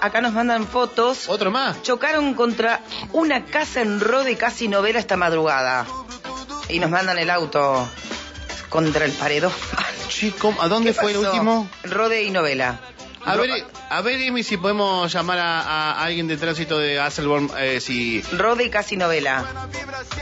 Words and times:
acá 0.00 0.20
nos 0.20 0.32
mandan 0.32 0.66
fotos. 0.66 1.28
¿Otro 1.28 1.50
más? 1.50 1.82
Chocaron 1.82 2.34
contra 2.34 2.80
una 3.12 3.44
casa 3.44 3.80
en 3.82 4.00
Rode 4.00 4.36
casi 4.36 4.68
novela 4.68 4.98
esta 4.98 5.16
madrugada. 5.16 5.86
Y 6.68 6.78
nos 6.78 6.90
mandan 6.90 7.18
el 7.18 7.30
auto 7.30 7.88
contra 8.68 9.04
el 9.04 9.12
paredón. 9.12 9.52
Sí, 10.12 10.30
¿cómo? 10.30 10.60
¿a 10.60 10.68
dónde 10.68 10.92
¿Qué 10.92 11.00
fue 11.00 11.12
el 11.12 11.16
último? 11.18 11.68
Rode 11.84 12.22
y 12.22 12.30
novela. 12.30 12.80
A 13.24 13.34
Ro- 13.34 13.42
ver, 13.42 13.64
a 13.88 14.00
ver, 14.02 14.20
Emi, 14.20 14.42
si 14.42 14.58
podemos 14.58 15.10
llamar 15.10 15.38
a, 15.38 15.60
a 15.62 16.02
alguien 16.04 16.26
de 16.28 16.36
tránsito 16.36 16.76
de 16.78 17.00
Hasselborn, 17.00 17.50
eh, 17.58 17.80
si... 17.80 18.20
Rode 18.32 18.64
y 18.64 18.70
casi 18.70 18.96
novela. 18.98 19.42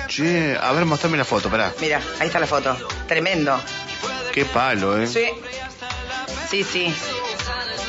Che, 0.07 0.57
a 0.57 0.71
ver, 0.73 0.85
mostrame 0.85 1.19
la 1.19 1.25
foto, 1.25 1.51
pará. 1.51 1.73
Mira, 1.81 2.01
ahí 2.21 2.29
está 2.29 2.39
la 2.39 2.47
foto. 2.47 2.77
Tremendo. 3.09 3.61
Qué 4.33 4.45
palo, 4.45 4.97
eh. 4.97 5.09
Sí. 5.09 5.27
Sí, 6.49 6.63
sí. 6.63 6.95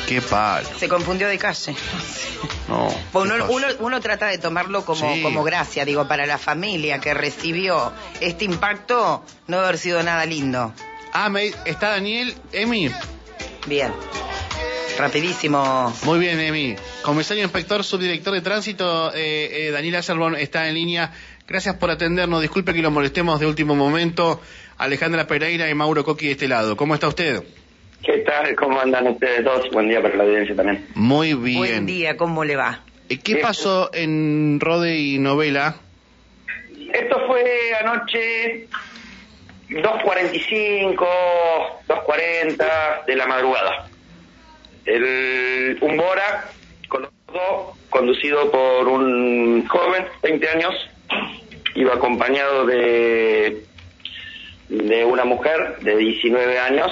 Qué 0.06 0.20
palo. 0.20 0.68
Se 0.78 0.88
confundió 0.88 1.28
de 1.28 1.38
calle. 1.38 1.74
No. 2.68 2.86
Uno, 3.12 3.30
palo. 3.30 3.46
uno, 3.50 3.66
uno 3.80 4.00
trata 4.00 4.26
de 4.26 4.38
tomarlo 4.38 4.84
como, 4.84 5.14
Sí. 5.14 5.22
como 5.22 5.42
gracia, 5.44 5.84
digo, 5.84 6.06
para 6.08 6.26
la 6.26 6.38
familia 6.38 6.98
que 7.00 7.14
recibió 7.14 7.92
este 8.20 8.44
impacto, 8.44 9.24
no 9.46 9.58
haber 9.60 9.78
sido 9.78 10.02
nada 10.02 10.24
lindo. 10.26 10.72
Ah, 11.12 11.28
me- 11.28 11.52
está 11.66 11.90
Daniel, 11.90 12.34
Emi. 12.52 12.90
Bien. 13.66 13.92
Rapidísimo. 14.98 15.94
Muy 16.04 16.18
bien, 16.18 16.38
Emi. 16.40 16.76
Comisario 17.02 17.42
inspector, 17.42 17.82
subdirector 17.84 18.34
de 18.34 18.40
tránsito, 18.42 19.12
eh, 19.14 19.68
eh, 19.68 19.70
Daniel 19.70 19.96
Hasselborn 19.96 20.36
está 20.36 20.68
en 20.68 20.74
línea. 20.74 21.12
Gracias 21.46 21.76
por 21.76 21.90
atendernos. 21.90 22.40
Disculpe 22.40 22.72
que 22.74 22.82
lo 22.82 22.90
molestemos 22.90 23.40
de 23.40 23.46
último 23.46 23.74
momento. 23.74 24.40
Alejandra 24.78 25.26
Pereira 25.26 25.68
y 25.68 25.74
Mauro 25.74 26.04
Coqui 26.04 26.26
de 26.26 26.32
este 26.32 26.48
lado. 26.48 26.76
¿Cómo 26.76 26.94
está 26.94 27.08
usted? 27.08 27.42
¿Qué 28.04 28.18
tal? 28.18 28.54
¿Cómo 28.56 28.80
andan 28.80 29.06
ustedes 29.06 29.44
dos? 29.44 29.70
Buen 29.70 29.88
día 29.88 30.02
para 30.02 30.16
la 30.16 30.24
audiencia 30.24 30.56
también. 30.56 30.86
Muy 30.94 31.34
bien. 31.34 31.58
Buen 31.58 31.86
día, 31.86 32.16
¿cómo 32.16 32.44
le 32.44 32.56
va? 32.56 32.80
Eh, 33.08 33.18
¿Qué 33.22 33.36
pasó 33.36 33.90
en 33.92 34.58
Rode 34.58 34.98
y 34.98 35.18
Novela? 35.18 35.76
Esto 36.92 37.16
fue 37.26 37.74
anoche 37.80 38.66
2.45, 39.68 40.96
2.40 41.86 43.04
de 43.06 43.16
la 43.16 43.26
madrugada. 43.26 43.88
El, 44.84 45.78
un 45.80 45.96
Bora 45.96 46.44
conducido 47.88 48.50
por 48.50 48.88
un 48.88 49.66
joven, 49.68 50.06
20 50.22 50.48
años, 50.48 50.74
iba 51.74 51.94
acompañado 51.94 52.66
de, 52.66 53.64
de 54.68 55.04
una 55.04 55.24
mujer 55.24 55.78
de 55.80 55.96
19 55.96 56.58
años. 56.58 56.90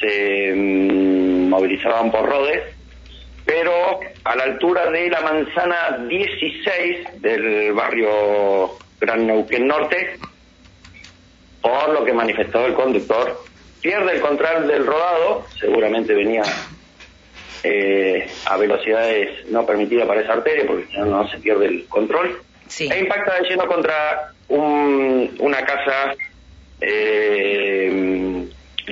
Se 0.00 0.52
mm, 0.54 1.48
movilizaban 1.48 2.10
por 2.10 2.28
Rodes 2.28 2.62
pero 3.44 4.00
a 4.24 4.34
la 4.34 4.42
altura 4.42 4.90
de 4.90 5.08
la 5.08 5.20
manzana 5.20 6.04
16 6.08 7.22
del 7.22 7.72
barrio 7.74 8.76
Gran 9.00 9.24
Neuquén 9.24 9.68
Norte, 9.68 10.18
por 11.62 11.90
lo 11.90 12.04
que 12.04 12.12
manifestó 12.12 12.66
el 12.66 12.74
conductor, 12.74 13.44
pierde 13.80 14.14
el 14.16 14.20
control 14.20 14.66
del 14.66 14.84
rodado, 14.84 15.46
seguramente 15.60 16.12
venía 16.12 16.42
eh, 17.62 18.28
a 18.46 18.56
velocidades 18.56 19.46
no 19.50 19.64
permitidas 19.64 20.08
para 20.08 20.22
esa 20.22 20.32
arteria, 20.34 20.64
porque 20.66 20.86
si 20.86 20.96
no, 20.98 21.06
no 21.06 21.28
se 21.28 21.38
pierde 21.38 21.66
el 21.66 21.86
control, 21.86 22.40
Sí. 22.66 22.88
e 22.92 22.98
impacta 22.98 23.34
de 23.40 23.48
lleno 23.48 23.66
contra 23.68 24.32
un- 24.48 25.36
una 25.38 25.64
casa 25.64 26.16
eh, 26.80 27.65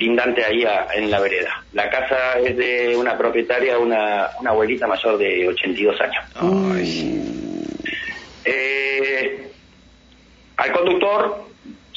lindante 0.07 0.45
ahí 0.45 0.65
a- 0.65 0.87
en 0.95 1.11
la 1.11 1.21
vereda. 1.21 1.65
La 1.73 1.89
casa 1.91 2.39
es 2.45 2.57
de 2.57 2.97
una 2.97 3.17
propietaria, 3.17 3.79
una, 3.79 4.31
una 4.41 4.51
abuelita 4.51 4.87
mayor 4.87 5.17
de 5.19 5.49
82 5.49 6.01
años. 6.01 6.25
Eh, 8.45 9.51
al 10.57 10.73
conductor 10.73 11.45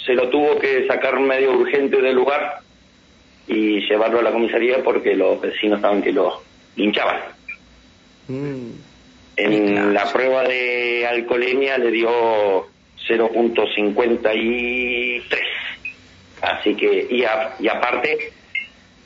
se 0.06 0.14
lo 0.14 0.30
tuvo 0.30 0.58
que 0.60 0.86
sacar 0.88 1.20
medio 1.20 1.52
urgente 1.52 2.02
del 2.02 2.16
lugar 2.16 2.60
y 3.48 3.82
llevarlo 3.88 4.20
a 4.20 4.24
la 4.24 4.32
comisaría 4.32 4.82
porque 4.84 5.16
los 5.16 5.40
vecinos 5.42 5.78
estaban 5.80 6.02
que 6.02 6.12
lo 6.14 6.42
linchaban. 6.76 7.18
En 9.38 9.94
la 9.94 10.12
prueba 10.12 10.44
de 10.44 11.06
alcoholemia 11.08 11.78
le 11.78 11.92
dio 11.92 12.68
0.53. 13.08 15.22
Así 16.42 16.76
que, 16.76 17.08
y, 17.10 17.24
a- 17.24 17.56
y 17.60 17.68
aparte, 17.68 18.32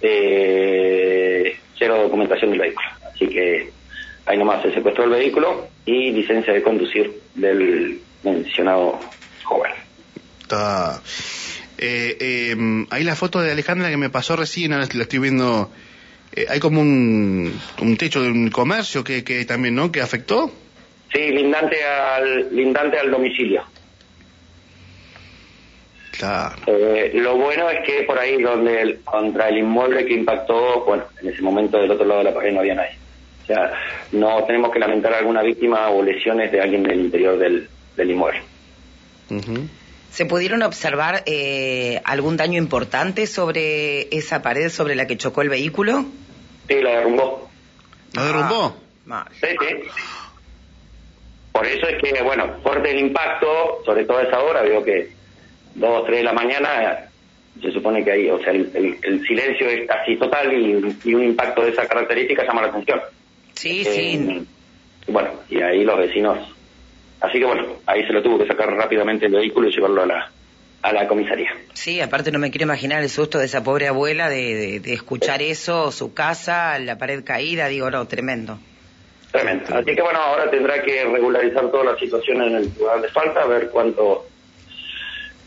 eh, 0.01 1.55
cero 1.77 1.97
documentación 2.03 2.51
del 2.51 2.59
vehículo. 2.59 2.87
Así 3.13 3.27
que 3.27 3.69
ahí 4.25 4.37
nomás 4.37 4.61
se 4.61 4.73
secuestró 4.73 5.03
el 5.05 5.11
vehículo 5.11 5.67
y 5.85 6.11
licencia 6.11 6.53
de 6.53 6.61
conducir 6.61 7.11
del 7.35 7.99
mencionado 8.23 8.99
joven. 9.43 9.71
Está. 10.41 11.01
Eh, 11.77 12.17
eh, 12.19 12.85
ahí 12.91 13.03
la 13.03 13.15
foto 13.15 13.41
de 13.41 13.51
Alejandra 13.51 13.89
que 13.89 13.97
me 13.97 14.09
pasó 14.09 14.35
recién, 14.35 14.71
la 14.71 14.83
estoy 14.83 15.19
viendo. 15.19 15.71
Eh, 16.35 16.45
hay 16.49 16.59
como 16.59 16.79
un, 16.81 17.59
un 17.81 17.97
techo 17.97 18.21
de 18.21 18.29
un 18.29 18.49
comercio 18.51 19.03
que, 19.03 19.23
que 19.23 19.43
también, 19.45 19.75
¿no? 19.75 19.91
Que 19.91 20.01
afectó. 20.01 20.51
Sí, 21.11 21.19
lindante 21.31 21.83
al, 21.83 22.55
lindante 22.55 22.97
al 22.99 23.11
domicilio. 23.11 23.63
Claro. 26.21 26.55
Eh, 26.67 27.11
lo 27.15 27.35
bueno 27.35 27.69
es 27.69 27.79
que 27.85 28.03
por 28.03 28.17
ahí 28.19 28.41
donde 28.41 28.79
el- 28.81 29.01
contra 29.03 29.49
el 29.49 29.57
inmueble 29.57 30.05
que 30.05 30.13
impactó, 30.13 30.83
bueno, 30.85 31.03
en 31.21 31.29
ese 31.29 31.41
momento 31.41 31.77
del 31.79 31.89
otro 31.91 32.05
lado 32.05 32.19
de 32.19 32.25
la 32.25 32.33
pared 32.33 32.53
no 32.53 32.59
había 32.59 32.75
nadie. 32.75 32.95
O 33.43 33.45
sea, 33.47 33.71
no 34.11 34.43
tenemos 34.45 34.71
que 34.71 34.77
lamentar 34.79 35.13
alguna 35.13 35.41
víctima 35.41 35.89
o 35.89 36.03
lesiones 36.03 36.51
de 36.51 36.61
alguien 36.61 36.83
del 36.83 36.99
interior 37.01 37.37
del, 37.39 37.67
del 37.97 38.11
inmueble. 38.11 38.41
¿Se 40.11 40.25
pudieron 40.25 40.61
observar 40.61 41.23
eh, 41.25 42.01
algún 42.03 42.37
daño 42.37 42.57
importante 42.59 43.25
sobre 43.27 44.15
esa 44.15 44.41
pared 44.41 44.69
sobre 44.69 44.93
la 44.95 45.07
que 45.07 45.17
chocó 45.17 45.41
el 45.41 45.49
vehículo? 45.49 46.05
Sí, 46.67 46.75
la 46.81 46.91
derrumbó. 46.91 47.49
¿La 48.13 48.25
derrumbó? 48.25 48.75
Mal. 49.05 49.25
Sí, 49.39 49.47
sí. 49.59 49.89
Por 51.51 51.65
eso 51.65 51.87
es 51.87 52.01
que, 52.01 52.21
bueno, 52.21 52.57
fuerte 52.63 52.91
el 52.91 52.99
impacto, 52.99 53.47
sobre 53.85 54.05
todo 54.05 54.17
a 54.19 54.23
esa 54.23 54.39
hora, 54.39 54.61
veo 54.61 54.83
que 54.83 55.11
dos, 55.75 56.05
tres 56.05 56.19
de 56.19 56.23
la 56.23 56.33
mañana, 56.33 57.07
se 57.61 57.71
supone 57.71 58.03
que 58.03 58.11
ahí, 58.11 58.29
o 58.29 58.39
sea, 58.39 58.51
el, 58.53 58.71
el- 58.73 58.97
el 59.03 59.27
silencio 59.27 59.67
es 59.67 59.87
casi 59.87 60.15
total 60.17 60.53
y, 60.53 60.95
y 61.03 61.13
un 61.13 61.23
impacto 61.23 61.63
de 61.63 61.71
esa 61.71 61.85
característica 61.87 62.43
llama 62.45 62.61
la 62.63 62.67
atención. 62.69 62.99
Sí, 63.53 63.83
Eh, 63.85 63.91
sí. 63.91 64.47
bueno, 65.07 65.29
y 65.49 65.61
ahí 65.61 65.83
los 65.83 65.97
vecinos. 65.97 66.37
Así 67.19 67.37
que 67.39 67.45
bueno, 67.45 67.65
ahí 67.85 68.03
se 68.07 68.13
lo 68.13 68.23
tuvo 68.23 68.39
que 68.39 68.47
sacar 68.47 68.71
rápidamente 68.73 69.25
el 69.27 69.33
vehículo 69.33 69.67
y 69.69 69.71
llevarlo 69.75 70.01
a 70.03 70.05
la, 70.07 70.31
a 70.81 70.91
la 70.93 71.07
comisaría. 71.07 71.51
Sí, 71.73 72.01
aparte 72.01 72.31
no 72.31 72.39
me 72.39 72.49
quiero 72.49 72.63
imaginar 72.65 73.03
el 73.03 73.09
susto 73.09 73.37
de 73.37 73.45
esa 73.45 73.63
pobre 73.63 73.87
abuela 73.87 74.27
de, 74.29 74.55
de- 74.55 74.79
de 74.79 74.93
escuchar 74.93 75.41
eso, 75.41 75.91
su 75.91 76.13
casa, 76.15 76.79
la 76.79 76.97
pared 76.97 77.23
caída, 77.23 77.67
digo, 77.67 77.91
no, 77.91 78.07
tremendo. 78.07 78.57
Tremendo. 79.31 79.75
Así 79.75 79.95
que 79.95 80.01
bueno, 80.01 80.19
ahora 80.19 80.49
tendrá 80.49 80.81
que 80.81 81.03
regularizar 81.05 81.69
toda 81.71 81.83
la 81.93 81.97
situación 81.99 82.41
en 82.41 82.55
el 82.55 82.71
lugar 82.77 83.01
de 83.01 83.07
falta, 83.09 83.45
ver 83.45 83.69
cuánto, 83.69 84.27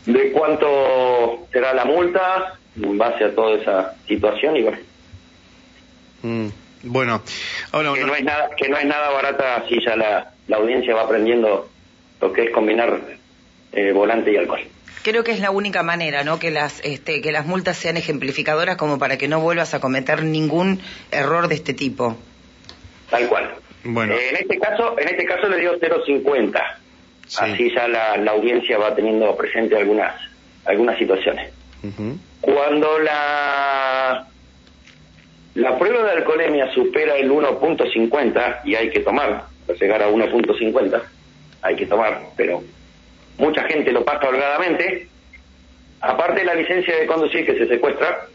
de 0.05 0.31
cuánto 0.31 1.47
será 1.51 1.73
la 1.73 1.85
multa 1.85 2.59
en 2.81 2.97
base 2.97 3.23
a 3.23 3.35
toda 3.35 3.57
esa 3.59 3.95
situación 4.07 4.57
y 4.57 4.63
bueno, 4.63 4.77
Mm. 6.25 6.47
Bueno, 6.83 7.21
ahora 7.71 7.93
que 7.93 8.03
no 8.03 8.15
es 8.15 8.23
nada, 8.23 8.49
que 8.57 8.69
no 8.69 8.77
es 8.77 8.85
nada 8.85 9.09
barata 9.11 9.63
si 9.67 9.83
ya 9.83 9.95
la, 9.95 10.31
la 10.47 10.57
audiencia 10.57 10.93
va 10.95 11.03
aprendiendo 11.03 11.69
lo 12.21 12.33
que 12.33 12.45
es 12.45 12.51
combinar 12.51 12.99
eh, 13.71 13.91
volante 13.91 14.31
y 14.31 14.37
alcohol. 14.37 14.61
Creo 15.03 15.23
que 15.23 15.31
es 15.31 15.39
la 15.39 15.51
única 15.51 15.83
manera, 15.83 16.23
¿no? 16.23 16.39
Que 16.39 16.49
las, 16.51 16.79
este, 16.83 17.21
que 17.21 17.31
las 17.31 17.45
multas 17.45 17.77
sean 17.77 17.97
ejemplificadoras 17.97 18.75
como 18.75 18.97
para 18.97 19.17
que 19.17 19.27
no 19.27 19.39
vuelvas 19.39 19.73
a 19.73 19.79
cometer 19.79 20.23
ningún 20.23 20.79
error 21.11 21.47
de 21.47 21.55
este 21.55 21.73
tipo. 21.73 22.17
Tal 23.09 23.27
cual. 23.27 23.55
Bueno. 23.83 24.13
Eh, 24.15 24.29
en 24.29 24.35
este 24.37 24.57
caso, 24.59 24.97
en 24.99 25.07
este 25.07 25.25
caso 25.25 25.47
le 25.47 25.59
dio 25.59 25.79
0.50. 25.79 26.61
Sí. 27.27 27.37
Así 27.41 27.73
ya 27.73 27.87
la, 27.87 28.17
la 28.17 28.31
audiencia 28.31 28.77
va 28.77 28.95
teniendo 28.95 29.35
presente 29.35 29.75
algunas 29.77 30.13
algunas 30.65 30.97
situaciones. 30.97 31.51
Cuando 32.41 32.99
la 32.99 34.27
la 35.55 35.79
prueba 35.79 36.03
de 36.03 36.11
alcoholemia 36.11 36.73
supera 36.73 37.15
el 37.15 37.31
1.50 37.31 38.61
y 38.65 38.75
hay 38.75 38.89
que 38.89 38.99
tomar, 38.99 39.45
para 39.65 39.79
llegar 39.79 40.03
a 40.03 40.09
1.50 40.09 41.01
hay 41.61 41.75
que 41.75 41.85
tomar, 41.85 42.21
pero 42.35 42.63
mucha 43.37 43.63
gente 43.63 43.91
lo 43.91 44.03
pasa 44.03 44.27
holgadamente. 44.27 45.07
Aparte 46.01 46.41
de 46.41 46.45
la 46.45 46.55
licencia 46.55 46.95
de 46.97 47.07
conducir 47.07 47.45
que 47.45 47.57
se 47.57 47.67
secuestra, 47.67 48.27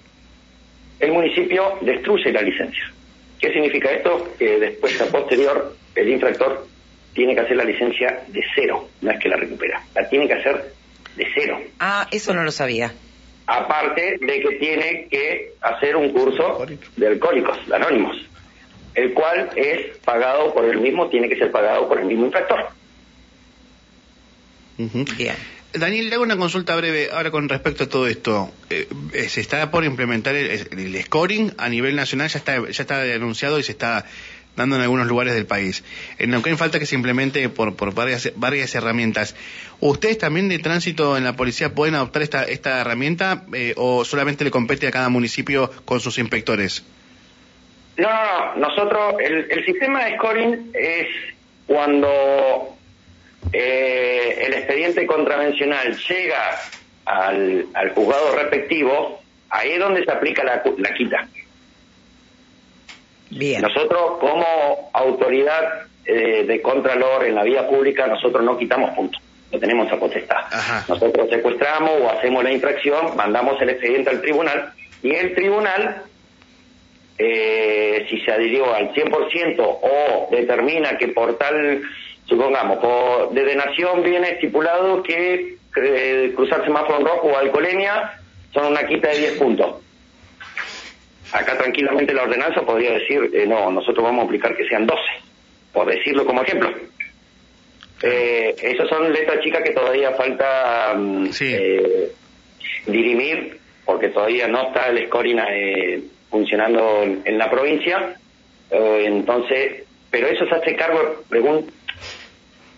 el 0.98 1.12
municipio 1.12 1.78
destruye 1.82 2.32
la 2.32 2.42
licencia. 2.42 2.92
¿Qué 3.38 3.52
significa 3.52 3.90
esto? 3.90 4.32
Que 4.38 4.58
después, 4.58 5.00
a 5.00 5.06
posterior, 5.06 5.76
el 5.94 6.08
infractor 6.08 6.66
tiene 7.14 7.34
que 7.34 7.40
hacer 7.40 7.56
la 7.56 7.64
licencia 7.64 8.22
de 8.28 8.42
cero, 8.54 8.88
no 9.00 9.10
es 9.10 9.18
que 9.18 9.28
la 9.28 9.36
recupera, 9.36 9.82
la 9.94 10.08
tiene 10.08 10.26
que 10.26 10.34
hacer 10.34 10.72
de 11.16 11.26
cero. 11.34 11.60
Ah, 11.78 12.06
eso 12.10 12.32
no 12.34 12.42
lo 12.44 12.50
sabía. 12.50 12.92
Aparte 13.46 14.18
de 14.20 14.40
que 14.40 14.56
tiene 14.60 15.08
que 15.10 15.54
hacer 15.60 15.96
un 15.96 16.10
curso 16.10 16.64
de 16.96 17.06
alcohólicos, 17.06 17.66
de 17.66 17.74
anónimos. 17.76 18.16
el 18.94 19.12
cual 19.12 19.50
es 19.56 19.96
pagado 19.98 20.52
por 20.52 20.64
el 20.64 20.80
mismo, 20.80 21.08
tiene 21.08 21.28
que 21.28 21.36
ser 21.36 21.50
pagado 21.50 21.88
por 21.88 21.98
el 22.00 22.06
mismo 22.06 22.26
infractor. 22.26 22.68
Bien. 24.78 25.36
Daniel, 25.72 26.08
le 26.08 26.14
hago 26.14 26.24
una 26.24 26.36
consulta 26.36 26.74
breve 26.74 27.10
ahora 27.12 27.30
con 27.30 27.48
respecto 27.48 27.84
a 27.84 27.88
todo 27.88 28.08
esto. 28.08 28.50
Eh, 28.70 28.88
eh, 29.12 29.28
se 29.28 29.40
está 29.40 29.70
por 29.70 29.84
implementar 29.84 30.34
el, 30.34 30.50
el 30.50 31.02
scoring 31.04 31.52
a 31.58 31.68
nivel 31.68 31.94
nacional, 31.94 32.28
ya 32.28 32.38
está, 32.38 32.68
ya 32.68 32.82
está 32.82 32.98
denunciado 32.98 33.58
y 33.60 33.62
se 33.62 33.72
está 33.72 34.04
dando 34.60 34.76
en 34.76 34.82
algunos 34.82 35.06
lugares 35.06 35.34
del 35.34 35.46
país. 35.46 35.82
En 36.18 36.30
Neuquén 36.30 36.58
falta 36.58 36.78
que 36.78 36.86
se 36.86 36.94
implemente 36.94 37.48
por, 37.48 37.76
por 37.76 37.94
varias, 37.94 38.32
varias 38.36 38.74
herramientas. 38.74 39.34
¿Ustedes 39.80 40.18
también 40.18 40.48
de 40.48 40.58
tránsito 40.58 41.16
en 41.16 41.24
la 41.24 41.34
policía 41.34 41.74
pueden 41.74 41.94
adoptar 41.94 42.22
esta, 42.22 42.44
esta 42.44 42.80
herramienta 42.80 43.44
eh, 43.54 43.74
o 43.76 44.04
solamente 44.04 44.44
le 44.44 44.50
compete 44.50 44.86
a 44.86 44.90
cada 44.90 45.08
municipio 45.08 45.70
con 45.84 46.00
sus 46.00 46.18
inspectores? 46.18 46.84
No, 47.96 48.08
no, 48.08 48.56
no. 48.56 48.68
Nosotros, 48.68 49.14
el, 49.20 49.50
el 49.50 49.64
sistema 49.64 50.04
de 50.04 50.16
scoring 50.16 50.70
es 50.74 51.06
cuando 51.66 52.76
eh, 53.52 54.44
el 54.46 54.54
expediente 54.54 55.06
contravencional 55.06 55.96
llega 55.96 56.58
al, 57.06 57.66
juzgado 57.94 58.36
respectivo, 58.36 59.20
ahí 59.48 59.72
es 59.72 59.80
donde 59.80 60.04
se 60.04 60.12
aplica 60.12 60.44
la, 60.44 60.62
la 60.78 60.94
quita. 60.94 61.28
Bien. 63.30 63.62
Nosotros, 63.62 64.18
como 64.20 64.90
autoridad 64.92 65.86
eh, 66.04 66.44
de 66.46 66.60
Contralor 66.60 67.24
en 67.24 67.34
la 67.34 67.44
vía 67.44 67.68
pública, 67.68 68.06
nosotros 68.06 68.44
no 68.44 68.58
quitamos 68.58 68.90
puntos. 68.90 69.20
No 69.52 69.58
tenemos 69.58 69.86
esa 69.86 69.98
potestad. 69.98 70.38
Ajá. 70.50 70.84
Nosotros 70.88 71.28
secuestramos 71.28 71.90
o 72.02 72.10
hacemos 72.10 72.44
la 72.44 72.52
infracción, 72.52 73.16
mandamos 73.16 73.60
el 73.62 73.70
expediente 73.70 74.10
al 74.10 74.20
tribunal 74.20 74.72
y 75.02 75.14
el 75.14 75.34
tribunal, 75.34 76.02
eh, 77.18 78.06
si 78.08 78.20
se 78.20 78.32
adhirió 78.32 78.72
al 78.74 78.92
100% 78.94 79.58
o 79.58 80.28
determina 80.30 80.96
que 80.98 81.08
por 81.08 81.36
tal, 81.36 81.82
supongamos, 82.26 82.78
por 82.78 83.32
de 83.32 83.44
denación 83.44 84.02
viene 84.02 84.30
estipulado 84.32 85.02
que 85.02 85.56
eh, 85.76 86.32
cruzar 86.34 86.64
semáforo 86.64 86.98
en 86.98 87.06
rojo 87.06 87.28
o 87.28 87.36
alcoholemia 87.36 88.20
son 88.52 88.66
una 88.66 88.86
quita 88.86 89.08
de 89.08 89.18
10 89.18 89.38
puntos. 89.38 89.76
Acá 91.32 91.56
tranquilamente 91.56 92.12
la 92.12 92.22
ordenanza 92.24 92.62
podría 92.62 92.92
decir, 92.92 93.30
eh, 93.32 93.46
no, 93.46 93.70
nosotros 93.70 94.04
vamos 94.04 94.22
a 94.22 94.26
aplicar 94.26 94.56
que 94.56 94.66
sean 94.66 94.86
12, 94.86 95.00
por 95.72 95.86
decirlo 95.86 96.24
como 96.26 96.42
ejemplo. 96.42 96.72
Eh, 98.02 98.54
esas 98.62 98.88
son 98.88 99.12
letras 99.12 99.40
chicas 99.40 99.62
que 99.62 99.70
todavía 99.70 100.12
falta 100.12 100.94
mm, 100.96 101.26
Sí. 101.32 101.52
eh, 101.56 102.10
dirimir, 102.86 103.58
porque 103.84 104.08
todavía 104.08 104.48
no 104.48 104.68
está 104.68 104.88
el 104.88 105.06
scoring 105.06 105.40
eh, 105.50 106.02
funcionando 106.30 107.02
en, 107.02 107.38
la 107.38 107.50
provincia. 107.50 108.14
Eh, 108.70 109.04
entonces, 109.06 109.84
pero 110.10 110.28
eso 110.28 110.46
se 110.46 110.54
hace 110.54 110.76
cargo, 110.76 111.22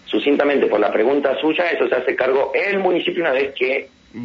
sucintamente 0.07 0.67
por 0.67 0.81
la 0.81 0.93
pregunta 0.93 1.37
suya, 1.41 1.71
eso 1.71 1.89
se 1.89 1.95
hace 1.95 2.15
cargo 2.17 2.53
el 2.55 2.79
municipio 2.79 3.23
una 3.23 3.33
vez 3.33 3.55
que 3.55 3.77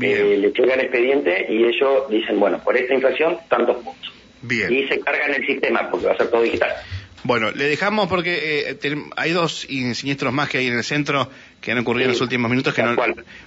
eh, 0.01 0.38
le 0.38 0.51
llega 0.51 0.74
el 0.74 0.81
expediente 0.81 1.45
y 1.50 1.63
ellos 1.63 2.09
dicen, 2.09 2.39
bueno, 2.39 2.59
por 2.63 2.75
esta 2.75 2.94
infracción, 2.94 3.38
tantos 3.47 3.77
puntos. 3.77 4.13
Bien. 4.42 4.72
Y 4.74 4.88
se 4.88 5.00
carga 5.00 5.25
en 5.28 5.36
el 5.42 5.45
sistema, 5.48 5.89
porque 5.89 6.07
va 6.07 6.13
a 6.13 6.18
ser 6.18 6.28
todo 6.30 6.42
digital. 6.42 6.69
Bueno, 7.24 7.51
le 7.51 7.66
dejamos 7.66 8.07
porque 8.07 8.69
eh, 8.69 8.75
ten- 8.75 9.06
hay 9.18 9.31
dos 9.31 9.66
in- 9.69 9.95
siniestros 9.95 10.31
más 10.31 10.50
que 10.50 10.60
hay 10.60 10.68
en 10.68 10.78
el 10.78 10.84
centro 10.84 11.30
que 11.60 11.72
han 11.72 11.80
ocurrido 11.80 12.06
en 12.06 12.12
los 12.12 12.22
últimos 12.22 12.50
minutos. 12.50 12.74
Que 12.74 12.84
no- 12.84 12.95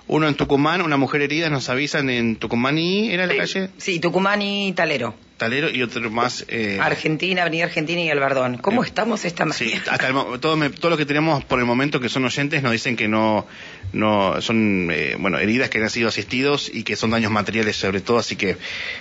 uno 0.09 0.29
en 0.29 0.35
Tucumán, 0.35 0.83
una 0.83 0.97
mujer 0.97 1.23
herida, 1.23 1.49
nos 1.49 1.69
avisan 1.71 2.11
en 2.11 2.37
Tucumán 2.37 2.77
y 2.79 3.11
era 3.11 3.27
la 3.27 3.37
calle 3.37 3.71
Sí, 3.79 4.01
Tucumán 4.01 4.43
y 4.43 4.73
Talero. 4.75 5.15
Talero 5.41 5.71
y 5.71 5.83
otro 5.83 6.11
más. 6.11 6.45
Eh, 6.49 6.79
Argentina, 6.81 7.43
Avenida 7.43 7.65
Argentina 7.65 8.01
y 8.03 8.11
Albardón. 8.11 8.59
¿Cómo 8.59 8.85
Eh, 8.85 8.87
estamos 8.87 9.25
esta 9.25 9.51
Sí, 9.53 9.65
mañana? 9.65 9.85
hasta 9.91 10.07
el 10.09 10.39
todo, 10.41 10.57
me- 10.57 10.69
todo 10.71 10.91
lo 10.91 10.97
que 10.99 11.07
tenemos 11.07 11.43
por 11.45 11.59
el 11.59 11.65
momento 11.65 11.99
que 11.99 12.09
son 12.11 12.25
oyentes 12.27 12.63
nos 12.63 12.73
dicen 12.73 12.95
que 12.95 13.09
no, 13.09 13.47
no 13.95 14.41
son 14.43 14.91
eh, 14.93 15.17
bueno 15.19 15.39
heridas 15.39 15.71
que 15.71 15.79
han 15.79 15.89
sido 15.91 16.09
asistidos 16.11 16.71
y 16.73 16.83
que 16.85 16.95
son 16.95 17.11
daños 17.11 17.33
materiales 17.33 17.77
sobre 17.77 18.01
todo, 18.03 18.19
así 18.19 18.37
que 18.37 18.59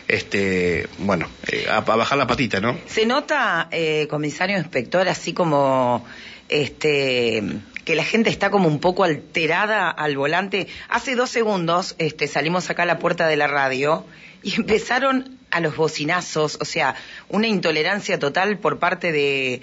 este 0.08 0.88
bueno 1.00 1.28
eh, 1.52 1.66
a, 1.70 1.78
a 1.78 1.82
bajar 1.82 2.18
la 2.18 2.26
patita, 2.28 2.60
¿no? 2.62 2.78
Se 2.88 3.06
nota, 3.06 3.68
eh, 3.72 4.08
comisario 4.10 4.58
inspector, 4.58 5.08
así 5.10 5.34
como 5.34 6.06
este 6.48 7.44
que 7.86 7.96
la 7.96 8.04
gente 8.04 8.30
está 8.30 8.50
como 8.52 8.68
un 8.68 8.80
poco 8.80 9.04
alterada 9.04 9.90
al 9.90 10.16
volante. 10.16 10.68
Hace 10.90 11.16
dos 11.16 11.30
segundos 11.32 11.96
este, 11.98 12.28
salimos 12.28 12.70
acá 12.70 12.84
a 12.84 12.86
la 12.86 13.00
puerta 13.00 13.28
de 13.28 13.36
la 13.36 13.48
radio 13.48 14.06
y 14.44 14.54
empezaron 14.58 15.39
a 15.52 15.60
los 15.60 15.76
bocinazos, 15.76 16.58
o 16.62 16.66
sea, 16.66 16.96
una 17.30 17.48
intolerancia 17.48 18.20
total 18.20 18.60
por 18.60 18.80
parte 18.80 19.12
de, 19.12 19.62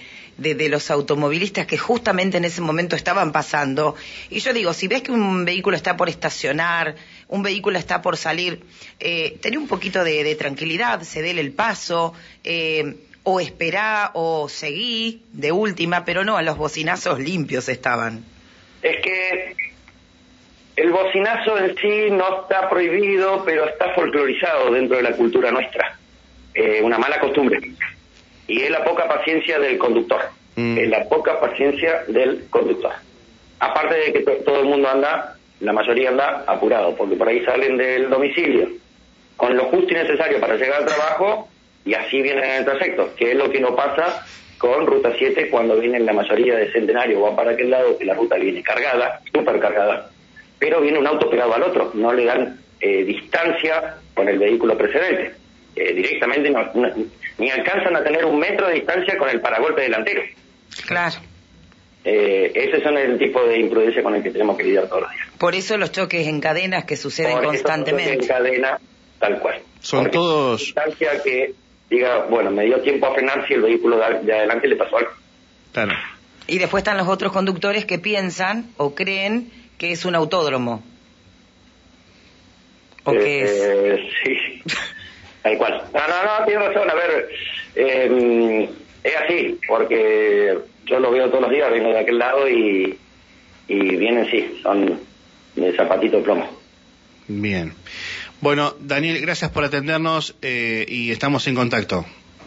los 0.68 0.90
automovilistas 0.90 1.66
que 1.66 1.78
justamente 1.78 2.36
en 2.36 2.44
ese 2.44 2.60
momento 2.60 2.96
estaban 2.96 3.32
pasando. 3.32 3.94
Y 4.30 4.40
yo 4.40 4.52
digo, 4.52 4.72
si 4.72 4.88
ves 4.88 5.02
que 5.02 5.12
un 5.12 5.44
vehículo 5.44 5.76
está 5.76 5.96
por 5.96 6.08
estacionar, 6.08 6.96
un 7.28 7.42
vehículo 7.42 7.78
está 7.78 8.02
por 8.02 8.16
salir, 8.16 8.60
eh, 9.00 9.38
un 9.56 9.68
poquito 9.68 10.04
de, 10.04 10.24
de 10.24 10.34
tranquilidad, 10.34 11.02
cedele 11.02 11.40
el 11.40 11.52
paso, 11.52 12.12
eh, 12.44 12.96
o 13.28 13.40
esperá 13.40 14.12
o 14.14 14.48
seguí 14.48 15.22
de 15.32 15.50
última, 15.50 16.04
pero 16.04 16.24
no, 16.24 16.36
a 16.36 16.42
los 16.42 16.56
bocinazos 16.56 17.18
limpios 17.18 17.68
estaban. 17.68 18.24
Es 18.82 18.96
que 19.02 19.56
el 20.76 20.90
bocinazo 20.90 21.58
en 21.58 21.74
sí 21.76 22.10
no 22.10 22.42
está 22.42 22.68
prohibido, 22.68 23.42
pero 23.44 23.64
está 23.66 23.90
folclorizado 23.94 24.70
dentro 24.72 24.96
de 24.98 25.02
la 25.04 25.12
cultura 25.12 25.50
nuestra. 25.50 25.96
Eh, 26.54 26.80
una 26.82 26.98
mala 26.98 27.18
costumbre. 27.18 27.58
Y 28.46 28.62
es 28.62 28.70
la 28.70 28.84
poca 28.84 29.08
paciencia 29.08 29.58
del 29.58 29.78
conductor. 29.78 30.20
Mm. 30.54 30.78
Es 30.78 30.88
la 30.88 31.04
poca 31.08 31.40
paciencia 31.40 32.04
del 32.08 32.46
conductor. 32.50 32.92
Aparte 33.58 33.94
de 33.96 34.12
que 34.12 34.20
to- 34.20 34.36
todo 34.44 34.60
el 34.60 34.66
mundo 34.66 34.88
anda, 34.88 35.36
la 35.60 35.72
mayoría 35.72 36.10
anda 36.10 36.44
apurado, 36.46 36.94
porque 36.94 37.16
por 37.16 37.28
ahí 37.28 37.44
salen 37.44 37.76
del 37.76 38.08
domicilio 38.10 38.68
con 39.36 39.54
lo 39.56 39.64
justo 39.64 39.92
y 39.92 39.96
necesario 39.96 40.40
para 40.40 40.56
llegar 40.56 40.80
al 40.80 40.86
trabajo 40.86 41.48
y 41.84 41.92
así 41.94 42.22
vienen 42.22 42.44
en 42.44 42.50
el 42.56 42.64
trayecto, 42.64 43.14
que 43.16 43.32
es 43.32 43.36
lo 43.36 43.50
que 43.50 43.60
no 43.60 43.74
pasa 43.76 44.24
con 44.58 44.86
Ruta 44.86 45.12
7 45.18 45.50
cuando 45.50 45.76
vienen 45.78 46.06
la 46.06 46.14
mayoría 46.14 46.56
de 46.56 46.72
centenarios, 46.72 47.20
van 47.20 47.36
para 47.36 47.50
aquel 47.50 47.68
lado, 47.70 47.98
que 47.98 48.06
la 48.06 48.14
ruta 48.14 48.36
viene 48.36 48.62
cargada, 48.62 49.20
súper 49.34 49.58
cargada, 49.60 50.08
pero 50.58 50.80
viene 50.80 50.98
un 50.98 51.06
auto 51.06 51.28
pegado 51.30 51.54
al 51.54 51.62
otro, 51.62 51.90
no 51.94 52.12
le 52.12 52.24
dan 52.24 52.60
eh, 52.80 53.04
distancia 53.04 53.96
con 54.14 54.28
el 54.28 54.38
vehículo 54.38 54.76
precedente. 54.76 55.34
Eh, 55.74 55.92
directamente 55.94 56.50
no- 56.50 56.70
no- 56.74 56.92
ni 57.38 57.50
alcanzan 57.50 57.94
a 57.96 58.02
tener 58.04 58.24
un 58.24 58.38
metro 58.38 58.66
de 58.68 58.74
distancia 58.74 59.16
con 59.18 59.28
el 59.28 59.40
paragolpe 59.40 59.82
delantero. 59.82 60.22
Claro. 60.86 61.16
Eh, 62.04 62.52
ese 62.54 62.82
son 62.82 62.96
el 62.96 63.18
tipo 63.18 63.42
de 63.44 63.58
imprudencia 63.58 64.02
con 64.02 64.14
el 64.14 64.22
que 64.22 64.30
tenemos 64.30 64.56
que 64.56 64.62
lidiar 64.64 64.86
todos 64.88 65.02
los 65.02 65.10
días. 65.12 65.26
Por 65.38 65.54
eso 65.54 65.76
los 65.76 65.90
choques 65.92 66.26
en 66.28 66.40
cadenas 66.40 66.84
que 66.84 66.96
suceden 66.96 67.32
Por 67.32 67.42
eso 67.44 67.52
nosotros 67.52 67.70
En 67.78 67.82
constantemente. 67.84 68.26
cadena, 68.28 68.78
tal 69.18 69.38
cual. 69.40 69.58
Son 69.80 70.00
Porque 70.04 70.12
todos- 70.16 70.60
distancia 70.60 71.22
que 71.22 71.52
diga, 71.90 72.26
bueno, 72.30 72.50
me 72.52 72.64
dio 72.64 72.80
tiempo 72.80 73.06
a 73.06 73.14
frenar 73.14 73.46
si 73.48 73.54
el 73.54 73.62
vehículo 73.62 73.96
de 73.98 74.32
adelante 74.32 74.68
le 74.68 74.76
pasó 74.76 74.98
algo. 74.98 75.10
Claro. 75.72 75.92
Y 76.46 76.58
después 76.58 76.82
están 76.82 76.96
los 76.96 77.08
otros 77.08 77.32
conductores 77.32 77.84
que 77.86 77.98
piensan 77.98 78.70
o 78.76 78.94
creen 78.94 79.50
que 79.78 79.92
es 79.92 80.04
un 80.04 80.14
autódromo. 80.14 80.82
O 83.04 83.12
que 83.12 83.42
es... 83.42 83.50
Eh, 83.50 84.10
Sí, 84.24 84.62
tal 85.42 85.58
cual. 85.58 85.82
No, 85.92 86.00
no, 86.08 86.38
no, 86.40 86.46
tiene 86.46 86.68
razón. 86.68 86.90
A 86.90 86.94
ver, 86.94 87.28
eh, 87.74 88.68
es 89.04 89.16
así, 89.16 89.58
porque 89.68 90.58
yo 90.84 91.00
lo 91.00 91.10
veo 91.10 91.28
todos 91.28 91.42
los 91.42 91.50
días, 91.50 91.70
vengo 91.70 91.90
de 91.90 92.00
aquel 92.00 92.18
lado 92.18 92.48
y, 92.48 92.98
y 93.68 93.96
vienen, 93.96 94.28
sí, 94.30 94.60
son 94.62 95.00
de 95.54 95.76
zapatito 95.76 96.18
de 96.18 96.22
plomo. 96.22 96.48
Bien. 97.28 97.74
Bueno, 98.40 98.74
Daniel, 98.80 99.20
gracias 99.20 99.50
por 99.50 99.64
atendernos 99.64 100.36
eh, 100.42 100.84
y 100.88 101.10
estamos 101.10 101.46
en 101.46 101.54
contacto. 101.54 102.04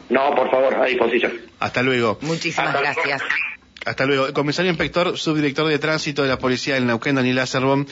No, 0.10 0.34
por 0.36 0.50
favor, 0.50 0.76
a 0.76 0.86
disposición. 0.86 1.34
Hasta 1.60 1.82
luego. 1.82 2.18
Muchísimas 2.22 2.76
Hasta 2.76 2.94
luego. 3.04 3.24
Hasta 3.86 4.06
luego. 4.06 4.28
El 4.28 4.34
comisario 4.34 4.70
inspector, 4.70 5.18
subdirector 5.18 5.68
de 5.68 5.80
tránsito 5.80 6.24
de 6.24 6.30
la 6.30 6.38
policía 6.38 6.76
del 6.76 6.86
Neuquén, 6.86 7.16
Daniel 7.16 7.40
Acerbón. 7.40 7.88